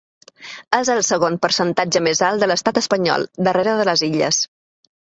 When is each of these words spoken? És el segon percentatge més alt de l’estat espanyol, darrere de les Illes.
És 0.77 0.89
el 0.93 1.01
segon 1.09 1.37
percentatge 1.43 2.03
més 2.09 2.25
alt 2.31 2.45
de 2.45 2.51
l’estat 2.53 2.83
espanyol, 2.85 3.31
darrere 3.51 3.79
de 3.83 3.89
les 3.93 4.07
Illes. 4.11 4.47